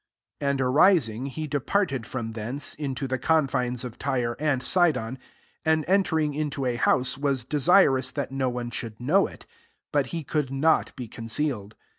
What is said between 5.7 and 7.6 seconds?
enter ing into a house, was